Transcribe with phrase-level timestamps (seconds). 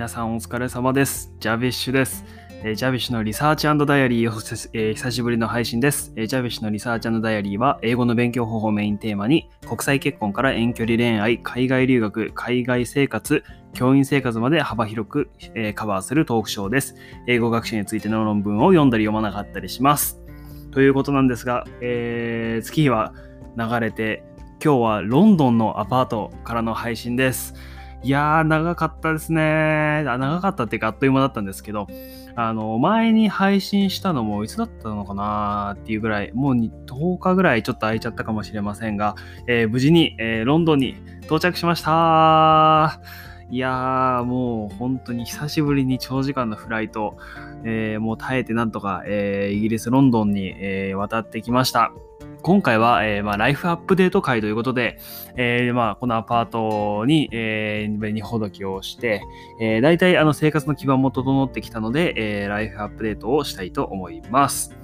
[0.00, 1.30] 皆さんお疲れ様です。
[1.40, 2.24] ジャビッシュです。
[2.64, 4.32] えージャビッシュのリサーチダイアリーを、
[4.72, 6.14] えー久しぶりの配信です。
[6.16, 13.44] えージャビッシュのリサーチダイアリーは、英語の勉強方法をメインテーマに、国際結婚から遠距離恋愛、海外留学、海外生活、
[13.74, 16.94] 教員生活まで幅広く、えーカバーするトークショーです。
[17.26, 20.18] 英語学習についての論文を読んだり読まなかったりします。
[20.70, 23.12] ということなんですが、えー月日は
[23.54, 24.24] 流れて、
[24.64, 27.54] 今日はロンドンのアパートからの配信です。
[28.02, 30.02] いやー、長かったですね。
[30.04, 31.86] 長かったっていうか、あっという間だったんですけど、
[32.34, 43.00] あの、前に配信したのもいつだったのかなっていうぐらい、もう10日ぐらいちょっと空いちゃったかもしれませんが、えー無事に、えーロンドンに到着しました
[43.50, 47.18] いやー、もう本当に久しぶりに長時間のフライト、
[47.64, 51.92] えーもう耐えてなんとか、えーイギリス・ロンドンに、えー渡ってきました。
[52.42, 54.98] 今回は、えーまあ、ライフアップデート会ということで、
[55.36, 59.22] えーまあ、このアパートに、えー、にほどきをして、
[59.60, 64.76] えー、大体あの生活の基盤も整ってきたので、えーライフアップデートをしたいと思います。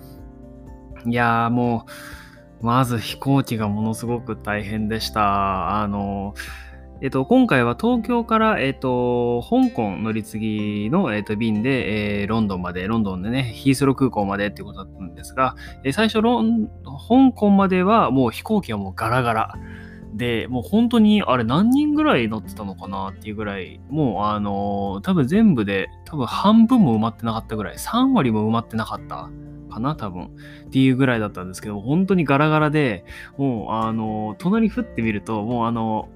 [1.07, 1.87] いやーも
[2.63, 5.81] う、まず飛行機がものすごく大変でした。
[5.81, 6.35] あの、
[7.03, 16.69] えっと、今回は東京から、えっと、香港乗り継ぎの、えっと、便で、えーロンドンまで、ロンドンでね、ヒースロー空港までっていうことだったんですが、えー最初ロン、
[17.09, 19.55] 香港まではもう飛行機はもうガラガラ。
[20.15, 29.29] で、もう本当に、あれ何人ぐらい乗ってたのかなっていうぐらい、もうあのー多分全部で、多分半分も埋まってなかったぐらい、3割も埋まってなかった
[29.69, 30.25] かな、多分。
[30.69, 33.05] っていうぐらいだったんですけど、本当にガラガラで、
[33.37, 36.09] もうあの隣振ってみると、もうあの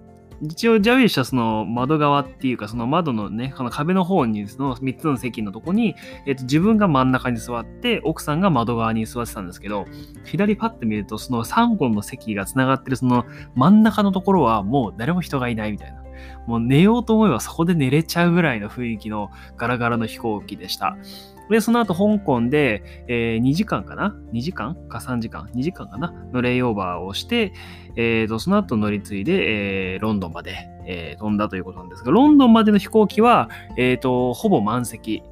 [0.42, 5.94] 一応ジャビッシュはその窓側っていうかその窓のねの壁の方にその3つの席のとこに、
[6.26, 9.86] えっと自分が真ん中に座って奥さんが窓側に座ってたんですけど
[10.24, 16.00] 左パッと見るとその3本の席がつながってるその真ん中のところはもう誰も人がいないみたいな。
[16.46, 20.96] もう寝ようと思えばそこで寝れちゃうぐらいの雰囲気のガラガラの飛行機でした。
[21.50, 24.76] で、その後香港で、えー2時間かな ?2 時間？
[24.88, 26.12] か3時間 ?2 時間かな？
[26.32, 27.52] のレイオーバーをして、
[27.96, 35.22] えーと、その後乗り継いで、えーロンドンまで、えー飛んだということなんですが、ロンドンまでの飛行機は、えーと、ほぼ満席、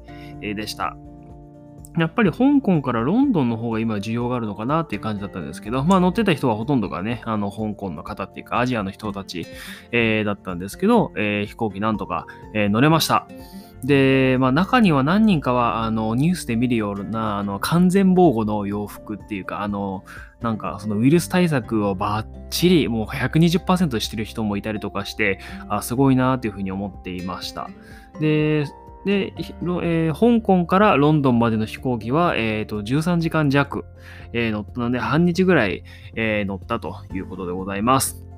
[0.41, 0.95] でした。
[1.97, 9.45] やっぱり香港からロンドンの方が今需要があるのかなっていう感じだったんですけど、まあ乗ってた人はほとんどがね、あの香港の方っていうかアジアの人たち、
[9.91, 13.27] えーだったんですけど、えー飛行機なんとか、えー乗れました。
[13.83, 20.03] で、まあ中には何人かはあのニュースで見るようなあの完全防護の洋服っていうか、あの、
[20.41, 27.69] なんかそのウイルス対策をバッチリもう120%してる人もいたりとかして、あすごいなっていうふうに思っていました。
[28.19, 28.65] で、
[29.05, 33.85] で、えー香港からロンドンまでの飛行機は、えーと13時間弱、
[34.33, 35.83] えー乗ったので、半日ぐらい、
[36.15, 38.28] えー乗ったということでございます。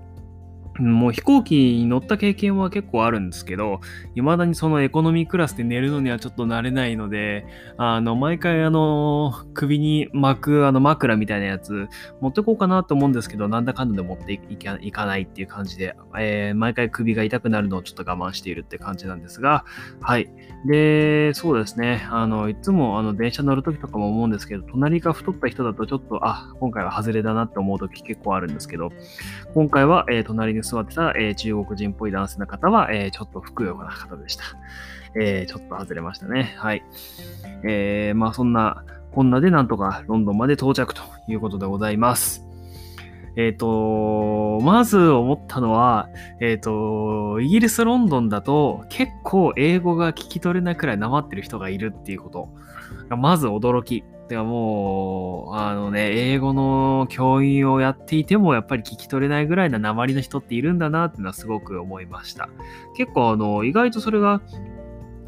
[0.82, 3.80] もう飛行機に乗った経験は結構あるんですけど、
[4.16, 7.46] 未だにそのエコノミークラスで寝るのにはちょっと慣れないので、
[7.78, 11.88] あの、毎回あの、首に巻くあの枕みたいなやつ
[12.20, 19.66] 持ってこうかなと思うんですけど、なんだかんだで持っていかないっていう感じで、えー毎回首が痛くなるのをちょっと我慢しているって感じなんですが、
[20.02, 20.30] はい。
[20.66, 22.08] で、そうですね。
[22.12, 28.92] あの、いつもあの電車乗るときとかも思うんですけど、隣が太った人だとちょっと、あ、今回は外れだなって思うとき結構あるんですけど、
[29.54, 34.44] 今回は、えー隣に座ってた、えー中国人っぽい男性の方は、えーちょっとふくよかな方でした。
[35.20, 36.56] えーちょっと外れましたね。
[36.58, 36.84] はい。
[37.64, 42.46] えーまあそんな、こんなでなんとかロンドンまで到着ということでございます。
[43.38, 46.10] えっ、と、まず思ったのは、
[46.42, 52.50] えっ、と、イギリス・ロンドンだと結構英語が聞き取れないくらいなまってる人がいるっていうこと
[53.10, 54.04] がまず驚き。
[54.32, 62.50] てかもう、あのね、英語の教員をやっていてもやっぱり聞き取れないぐらいな鉛の人っているんだなっていうのはすごく思いました。
[62.96, 64.42] 結構あの、意外とそれが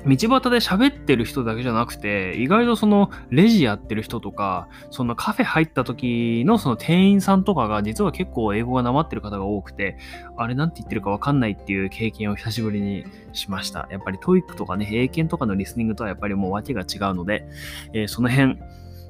[0.05, 9.97] 道端で喋ってる人だけじゃなくて、意外とそのレジやってる人とか、そのカフェ入った時のその店員さんとかが実は結構英語がなまってる方が多くて、
[10.37, 13.87] あれなんて言ってるかわかんないっていう経験を久しぶりにしました。
[13.91, 17.47] やっぱり TOEIC とかね、英検とかのリスニングとはやっぱりもう訳が違うので、
[17.93, 18.59] えーその辺、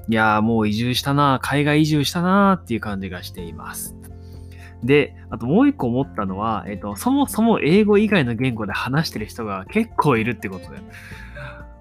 [0.09, 3.95] いやーもう移住したな、海外移住したなっていう感じがしています。
[4.83, 10.79] で、あともう一個思ったのは、えっ、と、そもそも英語以外の言語で話してる人が結構いるってことで。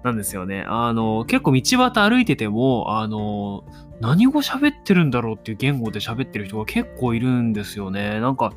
[0.03, 0.65] なんですよね。
[0.67, 3.63] あの、結構道端歩いてても、あの、
[4.01, 8.19] 何語喋ってるんだろうっていう言語で喋ってる人が結構いるんですよね。
[8.19, 8.53] なんか、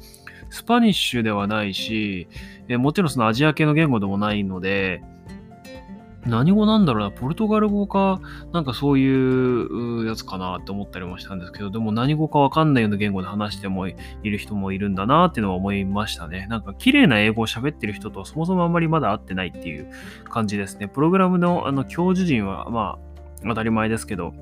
[0.51, 2.29] スパニッシュではないし、
[2.69, 5.03] えもちろんそのアジア系の言語でもないので、
[6.27, 8.21] 何語なんだろうな、ポルトガル語か、
[8.53, 16.47] なんかそういうやつかなって思ったりもしたんですけど、でも何語かわかんないような言語で話してもいる人もいるんだなっていうのは思いましたね。
[16.49, 19.91] なんか綺麗な英語を喋ってる人とそもそもあんまりまだ会ってないっていう
[20.29, 20.89] 感じですね。
[20.89, 24.35] プログラムのあの教授陣はまあ当たり前ですけど、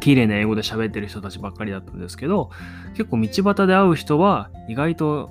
[0.00, 2.50] 綺麗な英語で喋ってる人たちばっかりだったんですけど、
[2.94, 5.30] 結構道端で会う人は意外と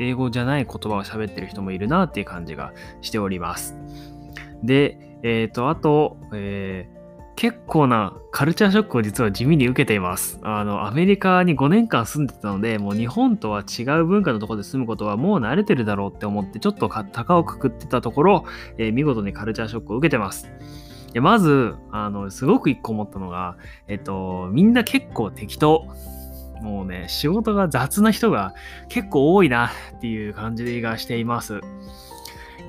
[0.00, 2.72] 英語じゃない言葉を喋ってる人もいるなっていう感じが
[3.02, 3.76] しております。
[4.62, 7.00] で、えっ、ー、と、あと、えー
[7.40, 10.38] 結構なカルチャーショックを実は地味に受けています。
[10.42, 18.44] あの、アメリカに5年間住んでたので、もう日本とは違う文化のところで住むことはもう慣れてるだろうって思って、ちょっと高をくくってたところ、
[18.76, 20.50] えー、見事にカルチャーショックを受けてます。
[21.14, 23.56] でまず、あの、すごく一個思ったのが、
[23.88, 25.86] えっと、みんな結構適当。
[26.60, 28.52] もうね、仕事が雑な人が
[28.90, 31.62] 結構多いなっていう感じがしています。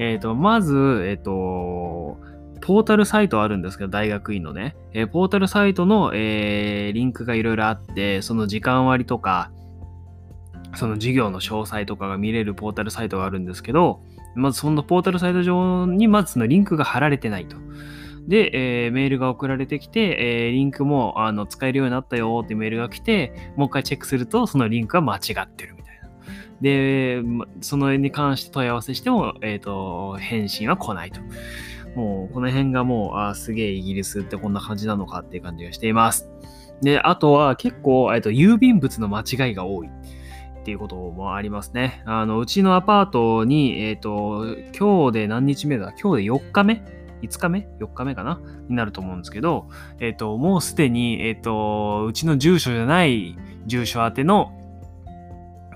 [0.01, 2.17] えっ、ー、と、まず、えっ、ー、と、
[2.61, 9.51] ポータルサイトあるんですけど、大学院のね、えー、ポータルサイトの、えー、リンクがいろいろあって、その時間割とか、
[10.73, 14.01] その授業の詳細とかが見れるポータルサイトがあるんですけど、
[14.33, 17.57] まずそのポータルサイト上にまずそのリンクが貼られてないと。
[18.27, 25.75] で、えー、メールが送られてきて、えー、リンクもあの使えるようになったよってメールが来て、もう一回チェックすると、そのリンクは間違ってる。
[26.61, 27.23] で、
[27.61, 31.21] そのに関して問い合わせしても、えっ、ー、と、返信は来ないと。
[31.95, 36.29] もう、この辺がもう、あすげえイギリスってこんな感じなのかっていう感じがしています。
[36.81, 39.89] で、あとは結構、えっと、郵便物の間違いが多い。
[40.61, 42.03] っていうこともありますね。
[42.05, 44.45] あの、うちのアパートに、えっ、ー、と、
[44.77, 45.91] 今日で何日目だ？
[45.99, 46.83] 今日で4日目
[47.23, 48.39] ？5日目 ?4 日目かな？
[48.69, 49.69] になると思うんですけど、
[49.99, 53.35] えっ、ー、と、もうすでに、えっ、ー、と、うちの住所じゃない
[53.65, 54.60] 住所宛ての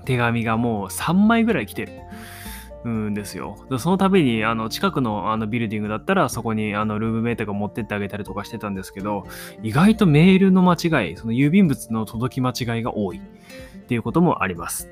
[0.06, 1.92] 手紙がもう3枚ぐらい来てる。
[2.88, 3.56] んですよ。
[3.78, 9.26] その度に、あの、近くのあのビルディングだったら、そこにあのルームメイトが持ってってあげたりとかしてたんですけど、
[9.62, 13.20] 意外とメールの間違い、その郵便物の届き間違いが多いっ
[13.86, 14.88] ていうこともあります。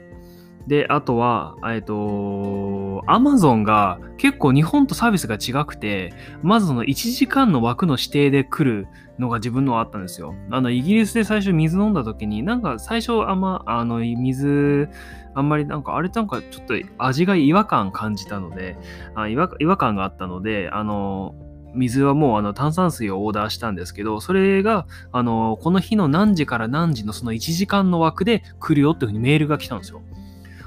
[0.67, 8.89] で、あとは、えっと、アマゾンが結構日本とサービスが違くて、まずその1時間の枠の指定で来る
[9.19, 10.35] のが自分のはあったんですよ。
[10.51, 14.89] あの、イギリスで最初水飲んだ時に、なんか最初あんま、あの、水、
[15.35, 18.77] あんまりなんか、あれなんかちょっと味が違和感感じたので、
[19.15, 21.35] あ違和違和感があったので、あの、
[21.75, 30.03] 水はもうあの炭酸水をオーダーしたんですけど、それが、あの、この日の何時から何時のその1時間の枠で来るよっていうふうにメールが来たんですよ。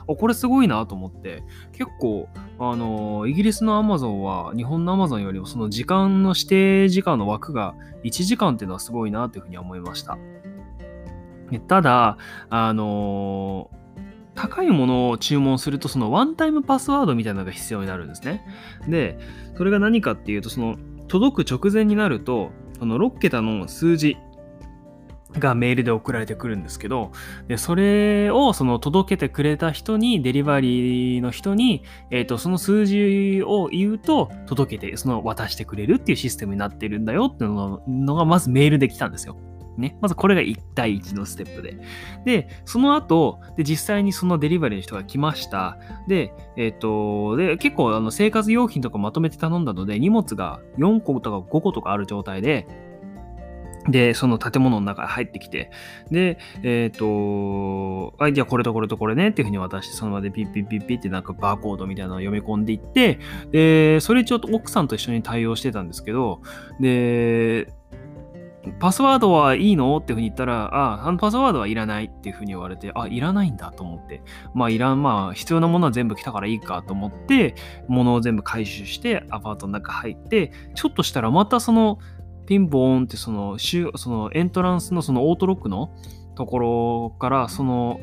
[0.07, 1.44] あ、これすごいなと思って、
[1.74, 10.18] 結構、あの、イギリスのアマゾンは日本のアマゾンよりもその時間の指定時間の枠が1時間っていうのはすごいなというふうに思いました。
[11.68, 12.18] ただ、
[12.50, 13.69] あの
[14.36, 18.45] 高いものを注文すると、そのワンタイムパスワードみたいなのが必要になるんですね。
[18.88, 19.18] で、
[19.57, 20.77] それが何かっていうと、その
[21.07, 24.18] 届く直前になると、その6桁の数字
[25.33, 27.12] がメールで送られてくるんですけど、
[27.47, 39.38] でそれをその届けてくれた人に、デリバリーの人に、え、ー、と、その数字を言うと、届けて、その渡してくれるっていうシステムになってるんだよっていうのが、まずメールで来たんですよ。
[39.77, 39.97] ね。
[40.01, 41.77] まずこれが1対1のステップで。
[42.25, 45.77] で、その後、で、実際にそのデリバリーの人が来ました。
[46.07, 52.68] で、えっ、ー、と、で、結構あの生活用品とかまとめて頼んだので、荷物が4個とか5個とかある状態で、
[53.89, 55.72] で、その建物の中に入ってきて、
[56.12, 63.20] で、えっ、ー、と、あ、じゃあこれとこれとこれねっていうふうに渡して、その場でピッピッピッピってなんかバーコードみたいなのを読み込んでいって、
[63.51, 66.41] で、それちょっと奥さんと一緒に対応してたんですけど、
[66.79, 67.67] で、
[68.79, 69.98] パスワードはいいの？
[69.98, 74.22] っていうふうに言ったら、あ、あのパスワードはいらないっていうふうに言われて、あ、いらないんだと思って、
[74.53, 77.56] まあいらん、まあ必要なものは全部来たからいいかと思って、
[77.88, 82.00] 物を全部回収してアパートの中入って、ちょっとしたらまたその、
[82.48, 85.92] ピンポーンってその、そのエントランスのそのオートロックの
[86.36, 88.00] ところから、その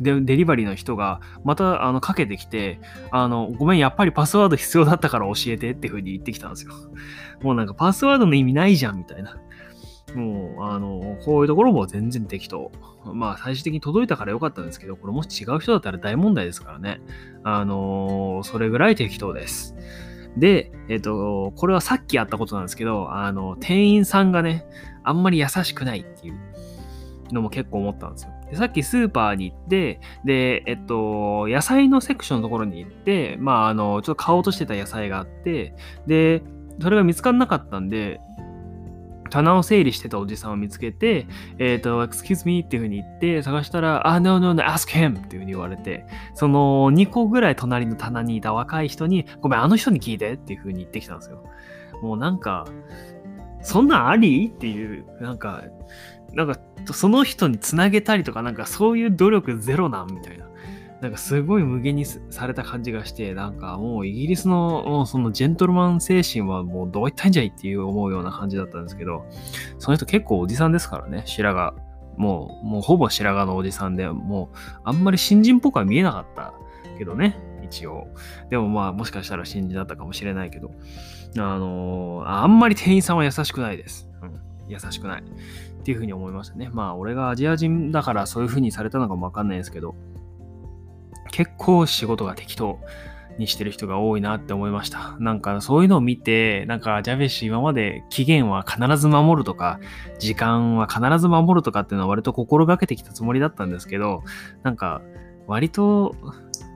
[0.00, 2.80] デリバリーの人がまたあのかけてきて、
[3.10, 6.72] あの、ごめん、やっぱりパスワード必要だったから教えてっていう風に言ってきたんですよ。
[7.42, 9.36] もうなんかパスワードの意味ないじゃんみたいな。
[10.14, 12.72] もう、あの、こういうところも全然適当。
[13.04, 17.00] まあ、最終的に届いたからよかったんですけど、これもし違う人だったら大問題ですからね。
[17.44, 19.76] あのそれぐらい適当です。
[20.36, 24.66] で、えっ、と、これはさっきあったことなんですけど、あの、店員さんがね、
[25.02, 26.34] あんまり優しくないっていう
[27.32, 28.30] のも結構思ったんですよ。
[28.50, 35.74] でさっきスーパーに行って、で、えっと、野菜のセクションのところに行って、まあ、あの、ちょっと買おうとしてた野菜があって、
[36.06, 36.42] で、
[36.80, 38.20] それが見つからなかったんで、
[39.28, 41.26] 棚を整理してたおじさんを見つけて、
[41.58, 51.44] えっ、ー、と、excuse me っていう風に言って探したら、あ、no, no, no, ask him っていう風に言われて、その2個ぐらい隣の棚にいた若い人に、ごめん、あの人に聞いてっていう風に言ってきたんですよ。
[52.02, 52.66] もうなんか、
[53.62, 54.48] そんなんあり？
[54.48, 55.64] っていう、なんか、
[56.32, 56.58] なんか、
[56.92, 60.06] その人につなげたりとか、なんかそういう努力ゼロなん？
[60.06, 60.45] みたいな。
[61.06, 69.24] なんかすごい無限にされた感じがして、なんかもうイギリスのそのジェントルマン精神はもうどういったんじゃいっていう思うような感じだったんですけど、
[69.78, 71.76] その人結構おじさんですからね、白髪。
[72.16, 76.54] もう、もうほぼ白髪のおじさんで、もうあんまり新人っぽくは見えなかった
[76.98, 78.08] けどね、一応。
[78.50, 80.72] でもまあもしかしたら新人だったかもしれないけど、
[81.38, 84.10] あのー、あんまり店員さんは優しくないです。
[84.22, 85.22] うん、優しくない。
[85.22, 86.68] っていうふうに思いましたね。
[86.72, 89.94] まあ俺がアジア人だからそういうふうにされたのかもわかんないですけど、
[91.30, 92.78] 結構仕事が適当
[93.38, 95.16] にしてる人が多いなって思いました。
[95.18, 99.78] なんかそういうのを見て、なんかジャベシ今まで期限は必ず守るとか、
[100.18, 104.22] 時間は必ず守るとかっていうのは割と心がけてきたつもりだったんですけど、
[104.62, 105.02] なんか
[105.46, 106.14] 割と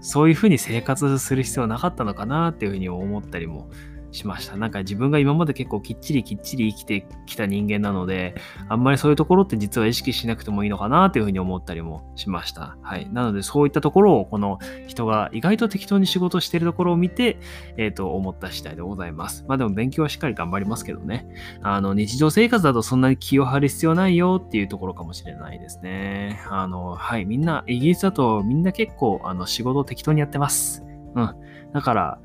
[0.01, 3.71] そういうふうに生活する必要なかったのかなっていうふうに思ったりも
[4.13, 4.57] しました。
[4.57, 8.35] なんか自分が今まで結構きっちりきっちり生きてきた人間なので、
[8.69, 12.77] あんまりそういうところって実は意識しなくてもいいのかなというふうに思ったりもしました。
[12.83, 13.09] はい。
[13.13, 17.39] なのでそういったところをこの人が意外と適当に仕事してるところを見て、
[17.77, 19.45] えっ、ー、と、思った次第でございます。
[19.49, 21.27] まあでも勉強はしっかり頑張りますけどね。
[21.63, 26.41] あの、日常生活だとそんなに気を張る必要ないよっていうところかもしれないですね。
[26.51, 27.25] あの、はい。
[27.25, 30.85] みんな、イギリスだとみんな結構、あの、仕事を適当にやってます。
[31.15, 31.35] うん。
[31.73, 32.19] だから、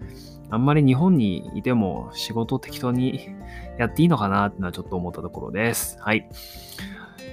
[0.56, 3.36] あんまり日本にいても仕事適当に
[3.78, 5.98] やっていいのかなってのはちょっと思ったところです。
[6.00, 6.30] はい。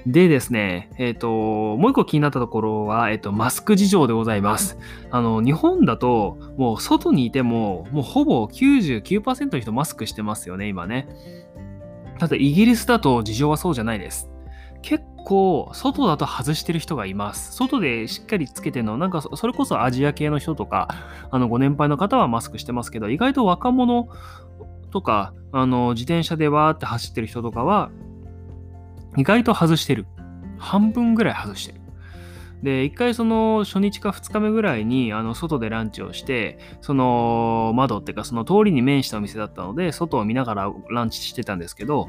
[0.07, 1.29] でですね、えっ、ー、と、
[1.77, 4.77] もう一個気になったところは、えっ、ー、と、マスク事情でございます。
[5.13, 11.07] あの、日本だと、もう外にいても、もうほぼ99%の人マスクしてますよね、今ね。
[12.19, 14.32] ただ、イギリスだと事情はそうじゃないです。
[14.83, 17.53] 結構外だと外してる人がいます。
[17.53, 20.89] 外でしっかりつけてるの、なんかそれこそアジア系の人とか、
[21.31, 24.09] あのご年配の方はマスクしてますけど、意外と若者
[24.91, 27.91] とか、あの自転車でわーって走ってる人とかは、
[29.17, 30.07] 意外と外してる。
[30.59, 31.81] 半分ぐらい外してる。
[32.63, 42.09] で、一回その初日か二日目ぐらいに、あの、外でランチをして、その窓っていうかその通りに面したお店だったので、外を見ながらランチしてたんですけど、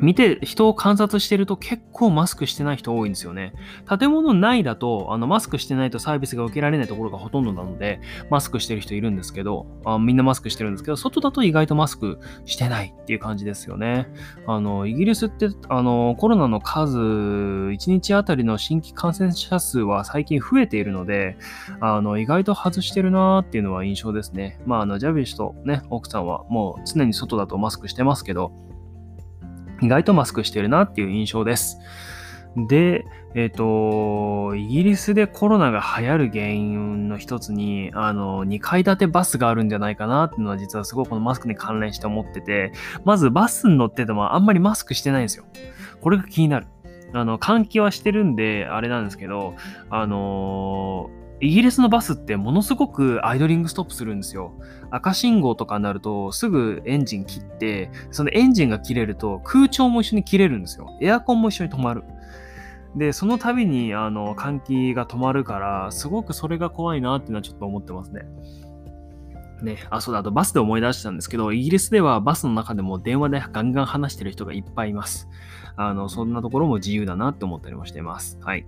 [0.00, 3.52] 見て、人を観察してると結構マスクしてない人多いんですよね。
[3.88, 8.00] 建物内だと、あの、マスクしてないとサービスが受けられないところがほとんどなので、
[8.30, 14.08] マスクしてる人いるんですけど、あみんなマスクしてるんですけど、外だと意外とマスクしてないっていう感じですよね。
[14.46, 21.36] あの、イギリスって、あの、コロナの数、1日あたりの新規感染者数は最近増えているので、
[21.80, 24.60] あの、意外と外してるなーっていうのは印象ですね。
[24.66, 28.52] まあ、あの、ジャビッシュとね、奥さんはもう常に外だとマスクしてますけど、
[29.80, 31.78] 意外とマスクしてるなっていう印象です。
[32.56, 33.04] で、
[33.34, 33.54] えっ、ー、
[34.50, 42.72] と、イギリスでコロナが流行る原因の一つに、あの、2階建てバスがあるんじゃないかなっていうのは実はすごくこのマスクに関連して思ってて、
[43.04, 45.44] まずバスに乗っててもあんまりマスクしてないんですよ。
[46.00, 46.66] これが気になる。
[47.12, 49.54] あの、換気はしてるんで、あれなんですけど、
[49.90, 54.52] あのイギリスのバスってものすごくアイドリングストップするんですよ。
[54.90, 60.88] 赤信号とかになるとすぐエンジン切って、そのエンジンが切れると空調も一緒に切れるんですよ。
[61.00, 62.02] エアコンも一緒に止まる。
[62.96, 68.22] で、その度にあの換気が止まるから、すごくそれが怖いなっていうのはちょっと思ってますね。
[69.62, 75.28] ね、あ、そうだ、あとバスで思い出したんですけど、イギリスではバスの中でも電話でガンガン話してる人がいっぱいいます。
[75.76, 78.38] あの、そんなところも自由だなって思ったりもしています。
[78.40, 78.66] はい。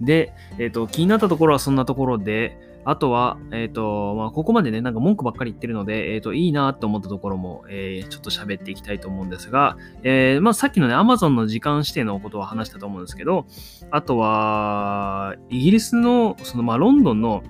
[0.00, 13.46] で、えっ、と、気になったところはそんなところで、あとは、えっ、と、まあ、ここまでね、なんか文句ばっかり言ってるので、えっ、と、いいなと思ったところも、えー、ちょっと喋っていきたいと思うんですが、えー、まあ、さっきのね、Amazon の時間指定のことを話したと思うんですけど、
[13.90, 17.42] あとは、イギリスの、その、まあ、ロンドンの、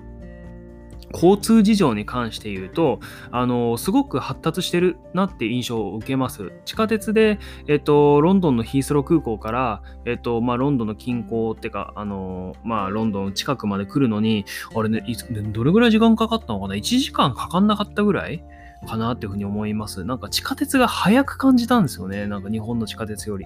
[1.13, 2.99] 交通事情に関して言うと、
[3.31, 6.51] あの、すごく発達してるなって印象を受けます。
[6.65, 15.03] 地下鉄で、えっと、ロンドンのヒースロー空港から、えっと、まあ、ロンドンの近郊ってか、あの、まあ、ロンドン近くまで来るのに、あれね、
[15.51, 18.43] どれぐらい時間かかったのかな ?1 時間かかんなかったぐらい
[18.87, 20.03] かなっていうふうに思います。
[20.03, 22.25] なんか地下鉄が早く感じたんですよね。
[22.27, 23.45] なんか日本の地下鉄より。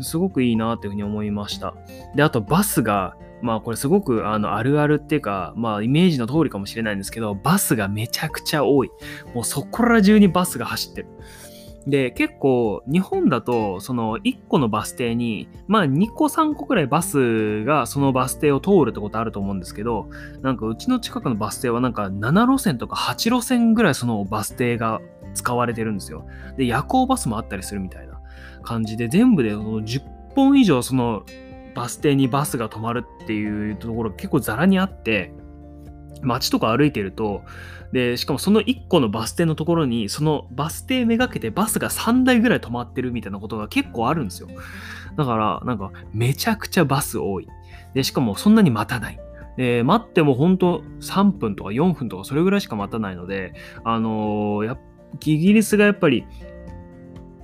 [0.00, 1.74] すごくいいなっていうふうに思いました。
[2.14, 8.90] で、あとバスが、まあこれすごくあのあるあるっていうか、まあイメージの通りかもしれないんですけど、バスがめちゃくちゃ多い。
[9.34, 11.08] もうそこら中にバスが走ってる。
[11.86, 20.08] で、結構日本だとその1個のバス停に、まあ2個3個くらいバスがそのバス停を通るってことあると思うんですけど、
[20.42, 25.00] なんかうちの近くのバス停はなんか7路線とか8路線ぐらいそのバス停が
[25.34, 26.26] 使われてるんですよ。
[26.56, 28.20] で、夜行バスもあったりするみたいな
[28.62, 30.02] 感じで、全部で10
[30.36, 31.24] 本以上その
[31.74, 35.32] バス停にバスが止まるっていうところ結構ザラにあって、
[36.22, 37.42] 街とか歩いてると、
[37.92, 44.48] で、しかもその1個のバス停のところに、そのバス停めがけてバスが3台ぐらい止まってるみたいなことが結構あるんですよ。
[45.16, 47.48] だから、なんか、めちゃくちゃバス多い。
[47.92, 49.20] で、しかもそんなに待たない。
[49.56, 53.52] で、待っても本当3分とか4分とかそれぐらいしか待たないので、
[53.84, 54.76] あのー、
[55.26, 56.24] イギリスがやっぱり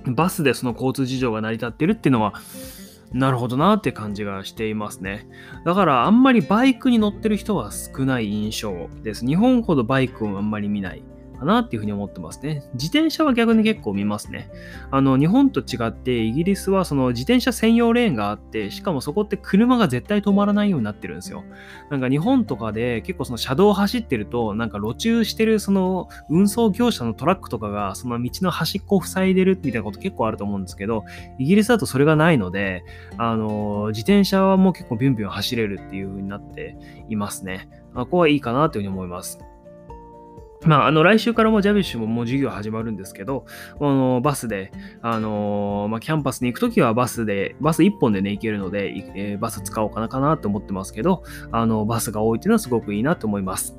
[0.07, 2.33] バスでその交通事情が成り立ってるっていうのは、
[3.11, 5.27] なるほどなって感じがしていますね。
[5.65, 9.25] だからあんまりバイクに乗ってる人は少ない印象です。
[9.25, 11.03] 日本ほどバイクをあんまり見ない。
[11.39, 12.63] かなっていうふうに思ってますね。
[12.73, 14.49] 自転車は逆に結構見ますね。
[14.91, 21.43] あの、日本と違ってイギリスはその自転車専用レーンがあって、しかもそこって車が絶対止まらないようになってるんですよ。
[21.89, 31.05] なんか日本とかで結構その車道を走ってると、なんか路駐してるその運送業者のトラックとかがその道の端っこを塞いでるみたいなこと結構あると思うんですけど、
[31.39, 32.83] イギリスだとそれがないので、
[33.17, 36.75] あの、自転車はもう結構ビュンビュン走れるっていう風になって
[37.09, 37.69] いますね。
[37.95, 39.39] あここはいいかなというふうに思います。
[40.65, 43.45] まあ、あの来週からもジャビッシュももう授業始まるんですけど、
[43.79, 53.77] あのバスで、あのまあ、キャンパスに行くときはバスで、バス1本でね、行けるので、えー、バス使おうかなかなと思ってますけど、あのバスが多いっていうのはすごくいいなと思います。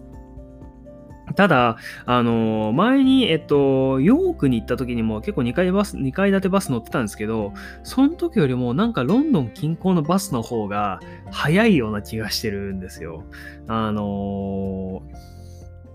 [1.37, 7.53] ただ、あの前に、えっと、ヨークに行った時にも結構2階バス、2階建てバス乗ってたんですけど、
[7.85, 13.25] その時よりもなんかロンドン近郊のバスの方が早いような気がしてるんですよ。
[13.69, 15.03] あの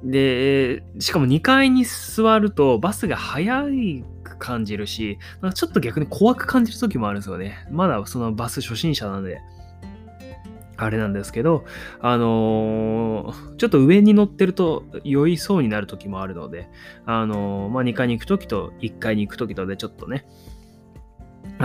[0.06, 3.66] で、しかも2階に座るとバスが速
[4.24, 7.68] く感じるし、なんかちょっと逆に怖く感じる時もあるんですよね。
[7.72, 9.42] まだそのバス初心者なんで。
[10.78, 11.64] あれなんですけど、
[12.02, 16.68] あのー、ちょっと上に乗ってると酔いそうになる時もあるので、
[17.06, 20.26] あのー、まあ、2階に行く時と1階に行く時とでちょっとね、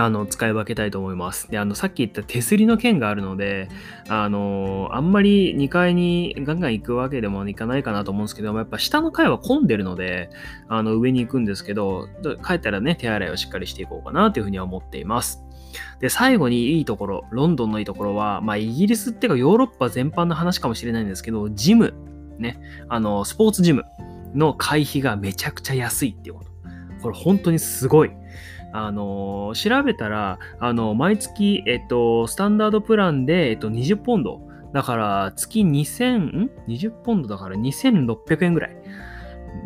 [0.01, 1.49] あの、使い分けたいと思います。
[1.51, 3.69] で、あの、さっき言った手すりの件があるので、
[4.09, 10.29] あの、あんまり2階にガンガン行くわけでもいかないかなと思うんですけど、やっぱ下の階は混んでるので、
[10.67, 12.07] あの、上に行くんですけど、
[12.45, 15.43] 帰ったらね、手洗いをしっかりしていこうかなというふうには思っています。
[15.99, 21.93] で、最後にいいところ、ロンドンのいいところは、まあ、イギリスっていうかヨーロッパ全般の話かもしれないんですけど、ジム、
[22.39, 23.85] ね、あの、スポーツジム
[24.33, 26.51] の会費がめちゃくちゃ安いっていうこと。
[27.01, 28.11] これ本当にすごい。
[28.73, 34.41] あの調べたら、あの、毎月、えっと、スタンダードプランで、えっと、20ポンド。
[34.73, 38.77] だから、月2000、ん ?20 ポンドだから2600円ぐらい。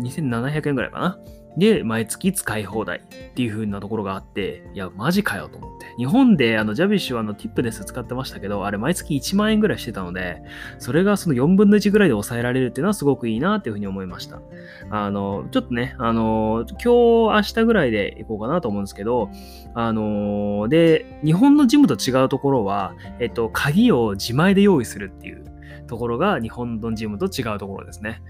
[0.02, 1.20] 2700円ぐらいかな。
[1.58, 5.86] で、毎月使い放題っていう風なところがあって、いや、マジかよと思って。
[5.98, 10.42] 日本で、あの、ジャビッシュはあの、ティップネス使ってましたけど、あれ毎月1万円ぐらいしてたので、
[10.80, 14.42] それがその4分の1ぐらいで抑えられるっていうのはすごくいいなっていう風に思いました。
[14.90, 19.30] あの、ちょっとね、あの、今日、明日ぐらいで行こうかなと思うんですけど、
[19.74, 25.46] あの、で、日本のジムと違うところは、えっと、鍵を自前で用意するっていう
[25.88, 28.22] ところが日本のジムと違うところですね。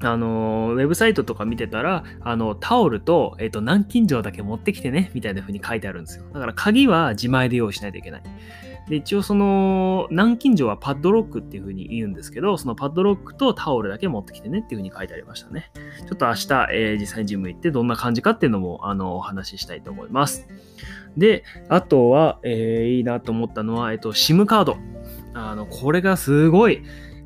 [0.00, 6.24] あの、ウェブサイトとか見てたら、あの、タオルと、えっ、と、南京錠だけ持ってきてね、みたいな風に書いてあるんですよ。
[6.32, 8.22] だから鍵は自前で用意しないといけない。
[8.88, 15.70] で、一応その、南京錠はパッドロックっていう風に言うんですけど、そのパッドロックとタオルだけ持ってきてねっていう風に書いてありましたね。
[16.00, 20.46] ちょっと明日、えー、実際にジム行ってどんな感じかっていうのも、あの、お話ししたいと思います。
[21.16, 24.76] で、あとは、えー、いいなと思ったのは、えっ、と、SIM カード。
[25.32, 26.82] あの、これがすごい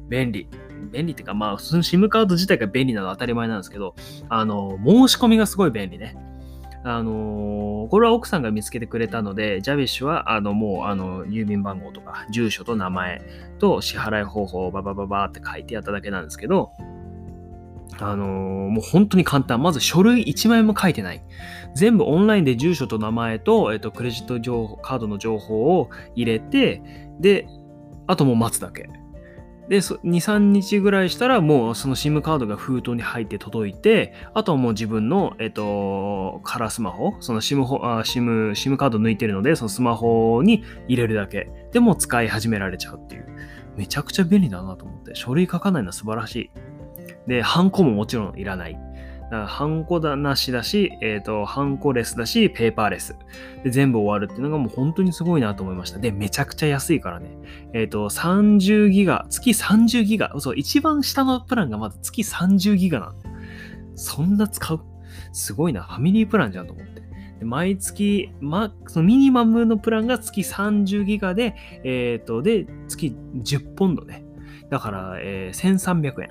[0.09, 0.49] 便利。
[0.91, 3.95] 便利っていうか、まあ、その SIM カード自体が便利なのは当たり前なんですけど、
[4.29, 6.17] あの、申し込みがすごい便利ね。
[6.85, 13.21] あのー、これは奥さんが見つけてくれたので、ジャビッシュは、あの、もう、あの、郵便番号とか、住所と名前
[13.59, 16.71] と支払い方法をババババって書いてやっただけなんですけど、
[18.01, 18.29] あのー、
[18.71, 19.61] もう本当に簡単。
[19.61, 21.23] まず書類1枚も書いてない。
[21.75, 26.83] 全部オンラインで住所と名前と、えっと、クレジット情報、カードの情報を入れて、
[27.19, 27.49] で、
[28.07, 28.89] あともう待つだけ。
[29.69, 43.27] で、2、3日ぐらいしたら、もうその SIM カードが封筒に入って届いて、あとはもう自分の、えっと、カラースマホ、その SIM, SIM, SIM カード抜いてるので、そのスマホに入れるだけでも使い始められちゃうっていう。
[43.77, 46.51] めちゃくちゃ便利だなと思って、書類書かないのは素晴らしい。
[47.29, 48.79] で、ハンコももちろんいらない。
[49.31, 53.15] だからハンコだなしだし、えっ、ー、と、ハンコレスだし、ペーパーレス。
[53.63, 55.99] で、全部終わるっていうのがもう本当にすごいなと思いました。
[55.99, 57.31] で、めちゃくちゃ安いからね。
[57.75, 60.33] えっ、ー、と、30ギガ、月30ギガ。
[60.41, 63.13] そう、一番下のプランがまず月30ギガなの。
[63.97, 64.81] そんな使う？
[65.33, 65.83] すごいな。
[65.83, 67.03] ファミリープランじゃんと思って。
[67.45, 74.25] 毎月、ま、そのミニマムのプランが月30ギガで、えっ、ー、と、で、月10ポンドね。
[74.71, 76.31] だから、えー、1300円。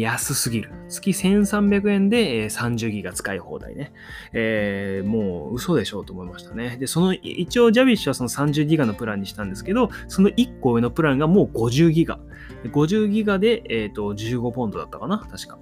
[0.00, 0.70] 安すぎる。
[0.88, 3.92] 月1300円で30ギガ使い放題ね。
[4.32, 6.76] えー、もう嘘でしょうと思いましたね。
[6.78, 12.18] で、その、一応ジャビッシュはその30ギガのプランにしたんですけど、その1個上のプランがもう50ギガ。
[12.64, 15.18] 50ギガで、えっ、ー、と、15ポンドだったかな？
[15.18, 15.58] 確か。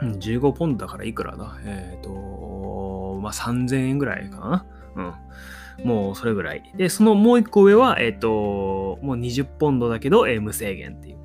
[0.00, 1.58] うん、15ポンドだからいくらだ？
[1.64, 4.66] えっ、ー、と、まあ、3000円ぐらいかな？
[4.96, 5.86] うん。
[5.86, 6.72] もうそれぐらい。
[6.76, 11.18] で、そのもう一個上は、えっ、と、もう20ポンドだけど、え、無制限っていう。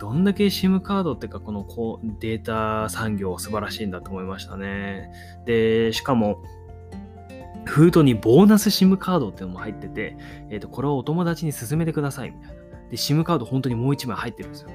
[0.00, 5.12] どんだけ SIM カードっていうか、このこうデータ産業素晴らしいんだと思いましたね。
[5.44, 6.42] で、しかも、
[7.66, 10.16] フードにボーナス SIM カードっていうのも入ってて、
[10.48, 12.60] えっ、ー、と、これをお友達に勧めてくださいみたいな。
[12.90, 14.70] で、SIM カード本当にもう一枚入ってるんですよ。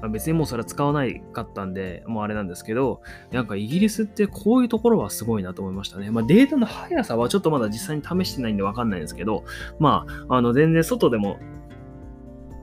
[0.00, 6.10] まあ、別にもうそれは使わないかったんで、もうあれなんですけど、なんかイギリスってこういうところはすごいなと思いましたね。
[6.10, 9.44] まあ、データの速さはちょっとまだ実際に試してないんでわかんないんですけど、
[9.80, 11.38] まあ、あの、全然外でも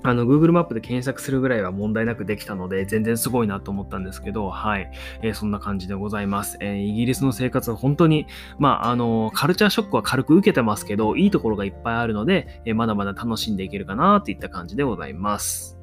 [0.05, 4.91] あの、Google マップで検索するぐらいは問題なくできたので、全然すごいなと思ったんですけど、はい。
[5.23, 6.57] えー、そんな感じでございます。
[6.59, 8.27] えー、イギリスの生活は本当に、
[8.59, 15.75] まあ、あの、カルチャーショックは軽く受けてますけど、いいところがいっぱいあるので、えー、まだまだ楽しんでいけるかなといった感じでございます。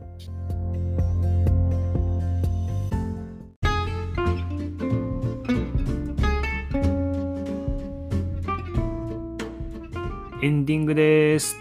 [10.42, 11.56] エンディングです。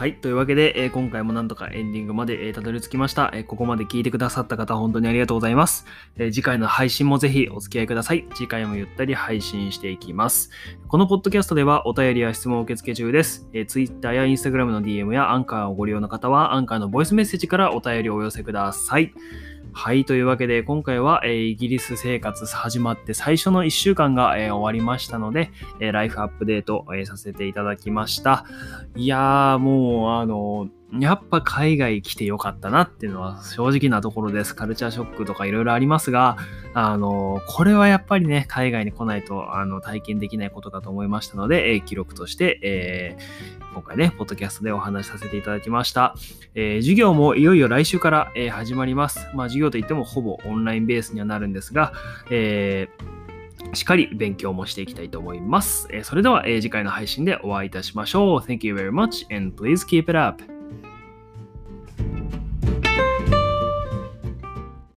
[0.00, 0.14] はい。
[0.14, 5.84] というわけで、えー、今回もなんとかエンディングまで、えー、たどり着きました、えー、ここまで聞いてくださった方、本当にありがとうございます。
[6.16, 8.26] え次回の配信もぜひお付き合いください。
[8.34, 10.52] 次回もゆったり配信していきます。
[10.88, 13.46] このポッドキャストではお便りや質問を受付中です。
[13.52, 19.12] え Twitter や Instagram の DM やアンカーをご利用の方は、アンカーのボイスメッセージからお便りをお寄せください。
[19.72, 20.04] はい。
[20.04, 28.44] というわけで、今回は、えー、イギリス生活始まって最初の1週間が、えー、終わりましたので、えー、ライフアップデート、えさせていただきました。
[28.96, 34.56] いやー、もう、あのやっぱ海外来てよかったなっていうのは正直なところです。
[34.56, 36.36] カルチャーショックとかいろいろありますが、
[36.74, 46.16] あの、これはやっぱりね、海外に来ないとあの体験できないことだと思いましたので、えー、記録として、えー、今回ね、ポッドキャストでお話しさせていただきました。
[46.56, 49.28] えー、授業もいよいよ来週から、えー、始まります。
[49.34, 51.92] まあ、授業といってもほぼオンラインベースにはなるんですが、
[52.30, 55.86] えー、しっかり勉強もしていきたいと思います。
[55.92, 58.40] えそれでは、え次回の配信でお会いいたしましょう。
[58.40, 60.59] Thank you very much and please keep it up.